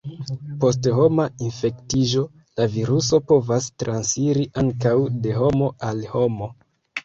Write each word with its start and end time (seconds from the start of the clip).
Post 0.61 0.87
homa 0.99 1.25
infektiĝo, 1.47 2.23
la 2.61 2.67
viruso 2.77 3.21
povas 3.33 3.69
transiri 3.85 4.49
ankaŭ 4.65 4.97
de 5.29 5.39
homo 5.41 5.73
al 5.93 6.05
homo. 6.19 6.53